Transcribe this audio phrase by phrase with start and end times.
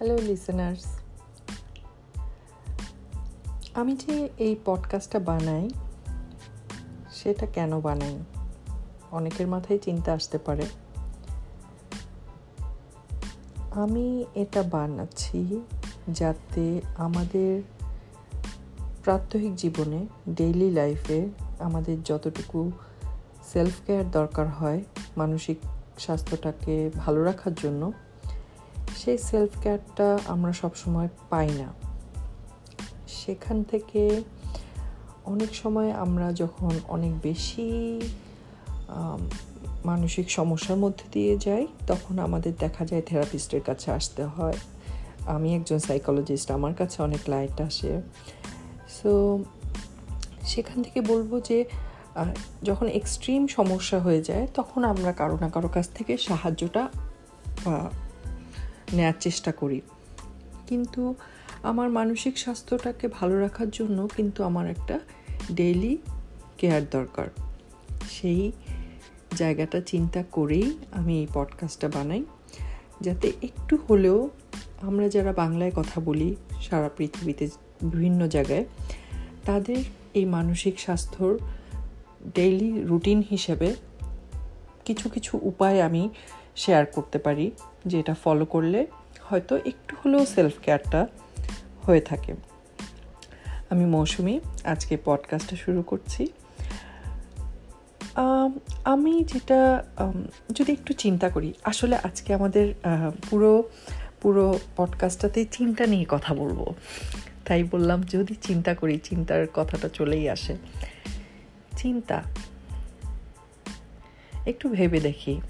[0.00, 1.00] Hello listeners
[3.74, 5.68] আমি যে এই পডকাস্টটা বানাই,
[7.12, 8.18] সেটা কেন বানাই?
[9.10, 10.66] অনেকের মাথায় চিন্তা আসতে পারে।
[13.70, 15.60] আমি এটা বানাচ্ছি
[16.08, 17.62] যাতে আমাদের
[19.04, 22.72] প্রাত্যহিক জীবনে ডেইলি লাইফে আমাদের যতটুকু
[23.52, 24.84] সেলফ কেয়ার দরকার হয়,
[25.16, 25.58] মানসিক
[25.98, 27.92] স্বাস্থ্যটাকে ভালো রাখার জন্য
[28.96, 31.68] সেই সেলফ কেয়ারটা আমরা সবসময় পাই না।
[33.08, 34.22] সেখান থেকে
[35.24, 38.00] অনেক সময় আমরা যখন অনেক বেশি
[39.84, 44.56] মানসিক সমস্যার মধ্যে দিয়ে যাই, তখন আমাদের দেখা যায় থেরাপিস্টের কাছে আসতে হয়।
[45.26, 48.02] আমি একজন সাইকোলজিস্ট আমার কাছে অনেক লাইট আসে।
[48.88, 49.10] সো
[50.42, 51.64] সেখান থেকে বলব যে
[52.62, 56.88] যখন এক্সট্রিম সমস্যা হয়ে যায়, তখন আমরা কারও না কারও কাছ থেকে সাহায্যটা
[58.92, 59.80] নেয়ার চেষ্টা করি।
[60.66, 61.14] কিন্তু
[61.62, 65.00] আমার মানসিক স্বাস্থ্যটাকে ভালো রাখার জন্য কিন্তু আমার একটা
[65.54, 65.98] ডেইলি
[66.58, 67.26] কেয়ার দরকার।
[68.10, 68.52] সেই
[69.36, 72.24] জায়গাটা চিন্তা করেই আমি এই পডকাস্টটা বানাই।
[73.00, 74.30] যাতে একটু হলেও
[74.80, 77.48] আমরা যারা বাংলায় কথা বলি, সারা পৃথিবীতে
[77.82, 78.64] বিভিন্ন জায়গায়,
[79.44, 79.76] তাদের
[80.14, 81.38] এই মানসিক স্বাস্থ্যর
[82.34, 83.74] ডেইলি রুটিন হিসেবে
[84.84, 86.10] কিছু কিছু উপায় আমি
[86.56, 87.50] শেয়ার করতে পারি।
[87.86, 88.86] যে এটা ফলো করলে
[89.20, 91.06] হয়তো একটু হলেও সেলফ কেয়ারটা
[91.82, 92.34] হয়ে থাকে।
[93.70, 96.26] আমি মৌসুমি, আজকে পডকাস্টটা শুরু করছি।
[98.84, 99.84] আমি যেটা
[100.52, 102.74] যদি একটু চিন্তা করি, আসলে আজকে আমাদের
[103.30, 103.70] পুরো
[104.22, 106.74] পুরো পডকাস্টটাতেই চিন্তা নিয়ে কথা বলব।
[107.44, 110.56] তাই বললাম, যদি চিন্তা করি, চিন্তার কথাটা চলেই আসে।
[111.76, 112.22] চিন্তা।
[114.46, 115.40] একটু ভেবে দেখি।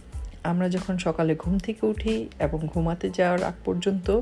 [0.45, 4.21] আমরা যখন সকালে ঘুম থেকে উঠি এবং ঘুমাতে যাওয়ার আগ পর্যন্ত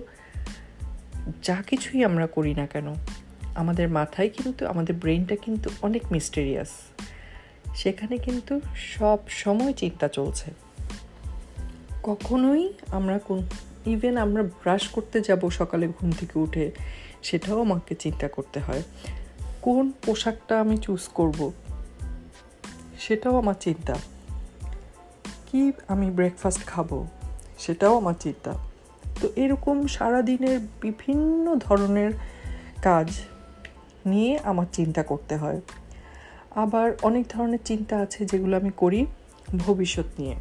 [1.42, 2.94] যা কিছুই আমরা করি না কেন,
[3.54, 6.69] আমাদের মাথায় কিন্তু, আমাদের ব্রেনটা কিন্তু অনেক মিস্টেরিয়াস
[7.75, 10.50] সেখানে কিন্তু সব সময় চিন্তা চলছে।
[12.03, 13.47] কখনোই আমরা কোন
[13.87, 16.72] ইভেন আমরা ব্রাশ করতে যাব সকালে ঘুম থেকে উঠে,
[17.22, 18.82] সেটাও আমাকে চিন্তা করতে হয়।
[19.62, 21.53] কোন পোশাকটা আমি চুজ করব,
[22.98, 23.94] সেটাও আমার চিন্তা।
[25.53, 27.06] কি আমি ব্রেকফাস্ট খাব,
[27.59, 28.53] সেটাও আমার চিন্তা।
[29.20, 32.12] তো এরকম সারাদিনের বিভিন্ন ধরনের
[32.82, 33.20] কাজ
[34.06, 35.60] নিয়ে আমার চিন্তা করতে হয়।
[36.54, 39.06] আবার অনেক ধরনের চিন্তা আছে যেগুলো আমি করি
[39.56, 40.34] ভবিষ্যৎ নিয়ে।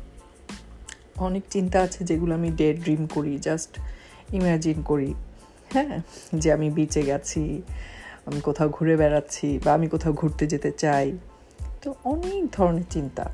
[1.17, 3.79] অনেক চিন্তা আছে যেগুলো আমি ডে ড্রিম করি জাস্ট
[4.33, 5.13] ইম্যাজিন করি।
[5.73, 5.99] হ্যাঁ
[6.35, 7.61] যে আমি বিচে গেছি,
[8.25, 11.17] আমি কোথাও ঘুরে বেড়াচ্ছি বা আমি কোথাও ঘুরতে যেতে চাই।
[11.81, 13.29] তো অনেক ধরনের চিন্তা।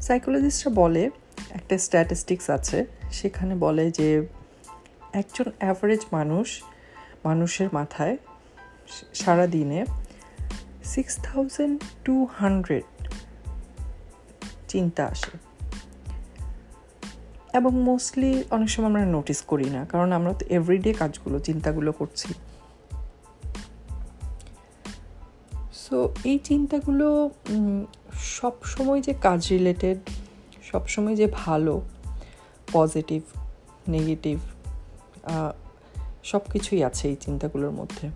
[0.00, 1.10] সাইকোলজিস্টরা বলে,
[1.50, 4.26] একটা স্ট্যাটিস্টিক্স আছে, সেখানে বলে যে,
[5.12, 6.62] একজন অ্যাভারেজ মানুষ,
[7.24, 8.16] মানুষের মাথায়
[9.14, 9.86] সারা দিনে
[10.84, 13.08] সিক্স থাউজেন্ড টু হান্ড্রেড
[14.68, 15.38] চিন্তা আসে।
[17.52, 22.34] এবং মোস্টলি অনেক সময় আমরা নোটিস করি না, কারণ আমরা তো এভরিডে কাজগুলো, চিন্তাগুলো করছি।
[25.72, 27.30] সো এই চিন্তাগুলো
[28.22, 29.98] সব সময় যে কাজ রিলেটেড
[30.62, 31.82] সব সময় যে ভালো
[32.72, 33.22] পজিটিভ
[33.88, 34.38] নেগেটিভ
[36.24, 38.10] সব কিছুই আছে এই চিন্তাগুলোর মধ্যে।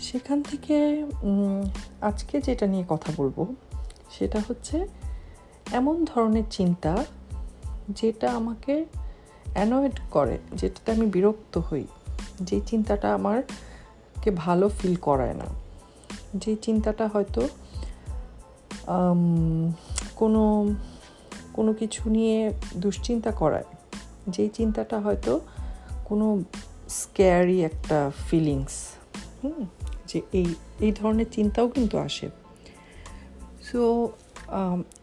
[0.00, 1.04] সেখান থেকে
[2.00, 3.46] আজকে যেটা নিয়ে কথা বলব,
[4.10, 4.86] সেটা হচ্ছে
[5.72, 7.04] এমন ধরনের চিন্তা
[7.90, 8.84] যেটা আমাকে
[9.52, 11.86] অ্যানয়েড করে, যেটাতে আমি বিরক্ত হই।
[12.40, 15.44] যে চিন্তাটা আমারকে ভালো ফিল করায় না।
[16.34, 17.48] যে চিন্তাটা হয়তো
[20.16, 20.74] কোনো
[21.52, 23.64] কোনো কিছু নিয়ে দুশ্চিন্তা করায়।
[24.28, 25.40] যেই চিন্তাটা হয়তো
[26.04, 26.42] কোনো
[26.88, 28.86] স্ক্যারি একটা ফিলিংস
[29.44, 29.66] হুম,
[30.06, 32.30] যে এই এই ধরনের চিন্তাও কিন্তু আসে।
[33.62, 34.08] সো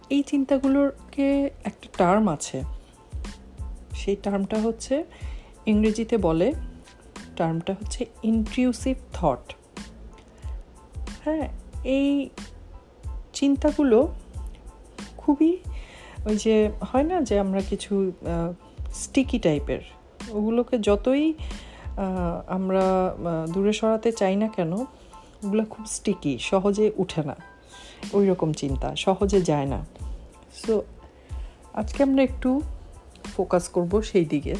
[0.09, 2.63] এই চিন্তাগুলোরকে একটা টার্ম আছে।
[3.95, 5.03] সেই টার্মটা হচ্ছে,
[5.65, 6.53] ইংরেজিতে বলে
[7.35, 9.53] টার্মটা হচ্ছে ইনক্লুসিভ থট
[11.25, 11.49] হ্যাঁ
[11.83, 12.29] এই
[13.41, 13.99] চিন্তাগুলো
[15.17, 15.51] খুবই
[16.25, 16.55] ওই যে
[16.89, 17.93] হয় না যে আমরা কিছু
[18.93, 19.81] স্টিকি টাইপের
[20.29, 21.25] ওগুলোকে যতই
[22.47, 22.85] আমরা
[23.53, 24.71] দূরে সরাতে চাই না কেন,
[25.43, 27.35] ওগুলো খুব স্টিকি সহজে উঠে না।
[28.13, 29.79] ওই রকম চিন্তা, সহজে যায় না।
[30.61, 30.73] সো
[31.73, 32.49] আজকে আমরা একটু
[33.33, 34.53] ফোকাস করব সেই দিকে,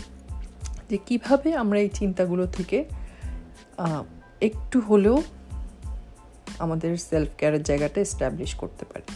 [0.89, 2.77] যে কীভাবে আমরা এই চিন্তাগুলো থেকে
[4.41, 5.17] একটু হলেও
[6.61, 9.07] আমাদের সেলফ কেয়ারের জায়গাটা এস্টাবলিশ করতে পারি।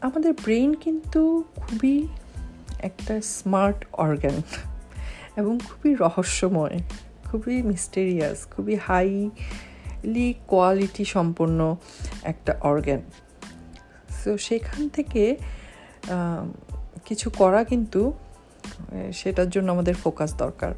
[0.00, 1.22] আমাদের ব্রেন কিন্তু
[1.56, 1.96] খুবই
[2.78, 4.38] একটা স্মার্ট অর্গ্যান
[5.36, 6.76] এবং খুবই রহস্যময়,
[7.24, 11.60] খুবই মিস্টেরিয়াস খুবই হাইলি কোয়ালিটি সম্পন্ন
[12.22, 13.02] একটা অর্গ্যান
[14.20, 15.22] সো সেখান থেকে
[17.04, 18.00] কিছু করা কিন্তু
[19.12, 20.72] সেটার জন্য আমাদের ফোকাস দরকার।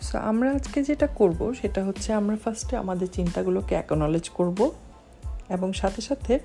[0.00, 4.70] সো আমরা আজকে যেটা করব, সেটা হচ্ছে আমরা ফার্স্টে আমাদের চিন্তাগুলোকে অ্যাকনলেজ করব
[5.48, 6.38] এবং সাথে সাথে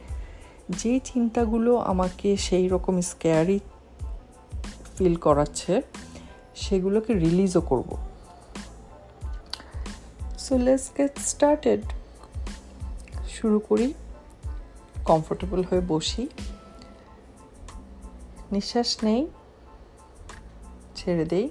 [0.70, 3.60] যে চিন্তাগুলো আমাকে সেই রকম স্কেয়ারি
[4.98, 5.82] ফিল করাচ্ছে,
[6.56, 7.98] সেগুলোকে রিলিজও করব।
[10.40, 11.82] সো লেটস গেট স্টার্টেড
[13.30, 13.94] শুরু করি।
[15.06, 16.28] কমফোর্টেবল হয়ে বসি।
[18.52, 19.28] নিঃশ্বাস নেই।
[20.96, 21.50] ছেড়ে দেই।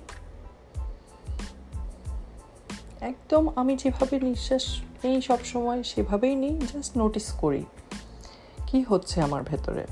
[3.04, 7.64] একদম আমি যেভাবে নিঃশ্বাস নেই সবসময় সেভাবেই নেই জাস্ট নোটিস করি।
[8.66, 9.86] কি হচ্ছে আমার ভেতরে?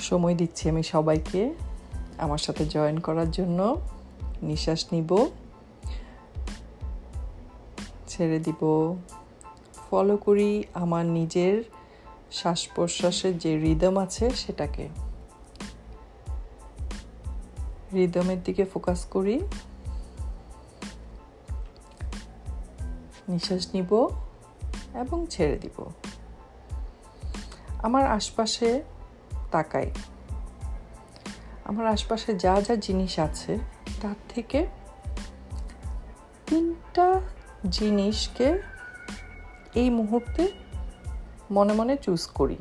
[0.00, 1.54] সময় দিচ্ছি আমি সবাইকে
[2.18, 3.76] আমার সাথে জয়েন করার জন্য।
[4.42, 5.26] নিঃশ্বাস নিব,
[8.08, 8.94] ছেড়ে দিব।
[9.90, 11.64] ফলো করি আমার নিজের
[12.32, 14.88] শ্বাস প্রশ্বাসের যে রিদম আছে সেটাকে।
[17.94, 19.40] রিদমের দিকে ফোকাস করি।
[23.28, 24.08] নিঃশ্বাস নিব
[24.94, 25.84] এবং ছেড়ে দিব।
[27.78, 28.82] আমার আশপাশে
[29.50, 29.90] তাকাই।
[31.64, 33.58] আমার আশপাশে যা যা জিনিস আছে,
[34.02, 34.66] তার থেকে
[36.46, 37.20] তিনটা
[37.70, 38.62] জিনিসকে
[39.74, 40.52] এই মুহূর্তে
[41.50, 42.56] মনে মনে চুজ করি।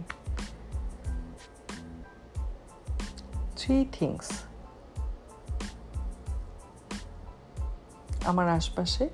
[3.58, 4.32] থ্রি থিংস
[8.26, 9.10] আমার আশপাশে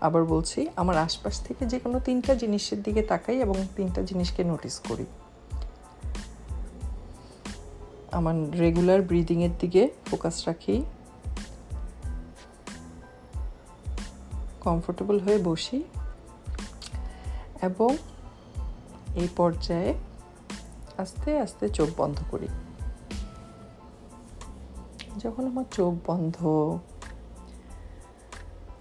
[0.00, 4.78] আবার বলছি, আমার আশপাশ থেকে যে কোনো তিনটা জিনিসের দিকে তাকাই এবং তিনটা জিনিসকে নোটিস
[4.78, 5.06] করি।
[8.12, 10.82] আমার রেগুলার ব্রিদিংয়ের দিকে ফোকাস রাখি।
[14.60, 15.82] কমফোর্টেবল হয়ে বসি।
[17.62, 17.96] এবং
[19.14, 19.94] এই পর্যায়ে
[20.98, 22.48] আস্তে আস্তে চোখ বন্ধ করি।
[25.18, 26.46] যখন আমার চোখ বন্ধ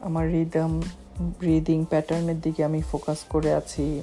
[0.06, 0.82] আমার রিদম
[1.20, 4.02] ব্রিদিং প্যাটার্নের দিকে আমি ফোকাস করে আছি।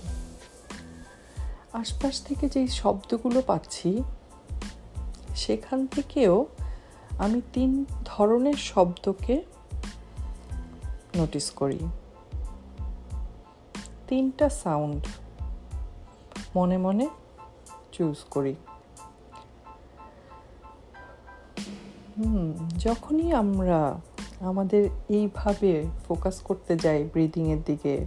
[1.72, 4.02] আশপাশ থেকে যেই শব্দগুলো পাচ্ছি,
[5.36, 6.46] সেখান থেকেও
[7.18, 9.42] আমি তিন ধরনের শব্দকে
[11.16, 11.78] নোটিস করি।
[14.08, 15.06] তিনটা সাউন্ড
[16.56, 17.08] মনে মনে
[17.92, 18.54] চুজ করি।
[22.18, 24.00] হুম, যখনই আমরা
[24.42, 28.06] আমাদের এইভাবে ফোকাস করতে যাই ব্রিদিংয়ের দিকে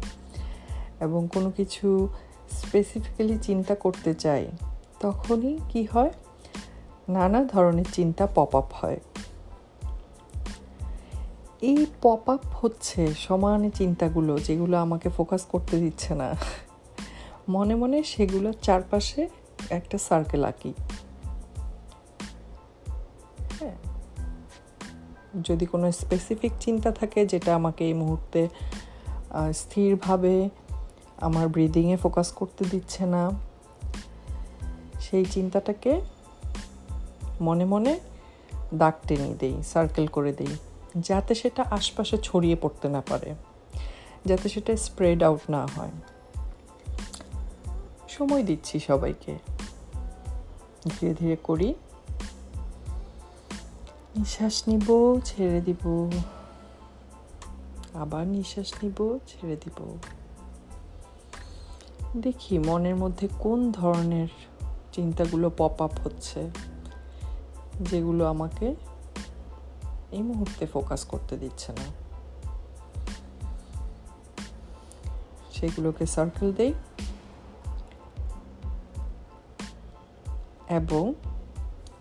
[0.99, 2.07] এবং কোনো কিছু
[2.51, 4.51] স্পেসিফিক্যালি চিন্তা করতে চাই,
[4.99, 6.11] তখনই কি হয়?
[7.09, 8.99] নানা ধরনের চিন্তা পপ আপ হয়।
[11.61, 16.33] এই পপ আপ হচ্ছে সমানে চিন্তাগুলো যেগুলো আমাকে ফোকাস করতে দিচ্ছে না।
[17.49, 19.27] মনে মনে সেগুলোর চারপাশে
[19.69, 20.73] একটা সার্কেল আঁকি।
[25.43, 28.47] যদি কোনো স্পেসিফিক চিন্তা থাকে যেটা আমাকে এই মুহূর্তে
[29.53, 30.49] স্থিরভাবে
[31.17, 33.31] আমার ব্রিদিংয়ে ফোকাস করতে দিচ্ছে না,
[34.99, 36.01] সেই চিন্তাটাকে
[37.41, 37.99] মনে মনে
[38.73, 40.53] দাগ টেনে দেই সার্কেল করে দেই,
[40.97, 43.35] যাতে সেটা আশপাশে ছড়িয়ে পড়তে না পারে,
[44.25, 45.91] যাতে সেটা স্প্রেড আউট না হয়।
[48.09, 49.37] সময় দিচ্ছি সবাইকে।
[50.89, 51.73] ধীরে ধীরে করি।
[54.17, 56.11] নিঃশ্বাস নিব, ছেড়ে দিব।
[57.93, 59.97] আবার নিঃশ্বাস নিব, ছেড়ে দিব।
[62.17, 64.27] দেখি মনের মধ্যে কোন ধরনের
[64.93, 66.49] চিন্তাগুলো পপ আপ হচ্ছে,
[67.81, 68.75] যেগুলো আমাকে
[70.11, 71.87] এই মুহূর্তে ফোকাস করতে দিচ্ছে না।
[75.51, 76.73] সেগুলোকে সার্কেল দেই
[80.69, 81.13] এবং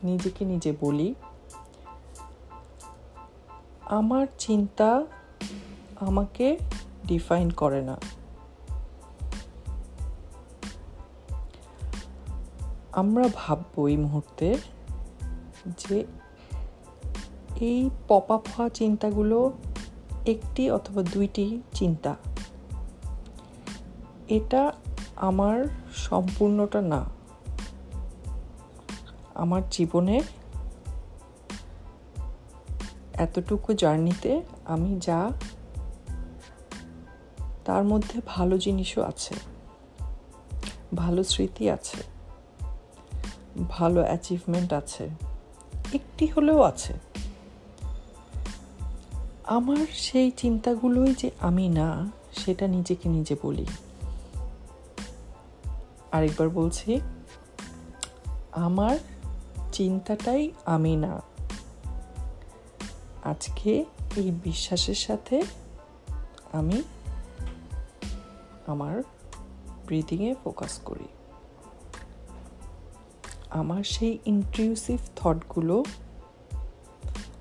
[0.03, 1.15] নিজেকে নিজে বলি
[3.87, 5.05] আমার চিন্তা
[6.01, 6.57] আমাকে
[7.07, 8.01] ডিফাইন করে না।
[12.93, 14.57] আমরা ভাববো এই মুহূর্তে
[15.79, 16.05] যে
[17.61, 19.53] এই পপ আপ হওয়া চিন্তাগুলো
[20.27, 22.17] একটি অথবা দুইটি চিন্তা।
[24.29, 24.73] এটা
[25.17, 25.65] আমার
[25.95, 27.05] সম্পূর্ণটা না।
[29.35, 30.21] আমার জীবনে
[33.15, 35.31] এতটুকু জার্নিতে আমি যা,
[37.65, 39.35] তার মধ্যে ভালো জিনিসও আছে,
[40.95, 41.97] ভালো স্মৃতি আছে,
[43.69, 45.11] ভালো অ্যাচিভমেন্ট আছে,
[45.95, 46.93] একটি হলেও আছে।
[49.45, 53.67] আমার সেই চিন্তাগুলোই যে আমি না, সেটা নিজেকে নিজে বলি।
[56.13, 57.01] আরেকবার বলছি,
[58.53, 58.97] আমার
[59.73, 61.23] চিন্তাটাই আমি না।
[63.25, 63.85] আজকে
[64.17, 65.43] এই বিশ্বাসের সাথে
[66.53, 66.83] আমি
[68.67, 69.03] আমার
[69.87, 71.09] ব্রিদিংয়ে ফোকাস করি।
[73.51, 75.85] আমার সেই ইন্ট্রিউসিভ থটগুলো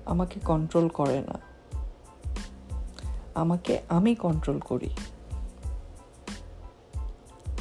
[0.04, 1.38] আমাকে কন্ট্রোল করে না।
[3.34, 4.90] আমাকে আমি কন্ট্রোল করি।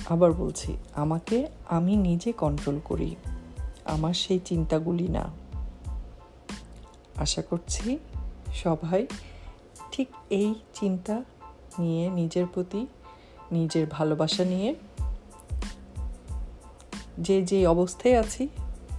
[0.09, 3.15] আবার বলছি, আমাকে আমি নিজে কন্ট্রোল করি।
[3.85, 5.29] আমার সেই চিন্তাগুলি না।
[7.17, 7.99] আশা করছি
[8.53, 9.07] সবাই
[9.91, 11.23] ঠিক এই চিন্তা
[11.79, 12.87] নিয়ে, নিজের প্রতি
[13.51, 14.75] নিজের ভালোবাসা নিয়ে
[17.17, 18.47] যে যে অবস্থায় আছি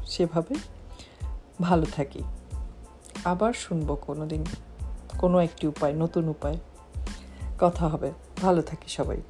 [0.06, 0.54] সেভাবে
[1.60, 2.22] ভালো থাকি।
[3.24, 4.44] আবার শুনব কোনো দিন
[5.18, 6.56] কোনো একটি উপায়, নতুন উপায়।
[7.60, 9.22] কথা হবে। ভালো থাকি সবাই।